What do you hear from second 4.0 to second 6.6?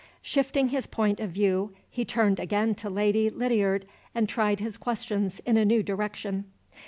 and tried his questions in a new direction.